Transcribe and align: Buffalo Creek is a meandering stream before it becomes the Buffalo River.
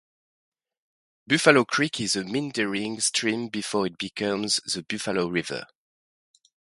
Buffalo 1.27 1.63
Creek 1.63 1.99
is 2.01 2.15
a 2.15 2.23
meandering 2.23 2.99
stream 2.99 3.49
before 3.49 3.85
it 3.85 3.99
becomes 3.99 4.55
the 4.55 4.81
Buffalo 4.81 5.27
River. 5.27 5.67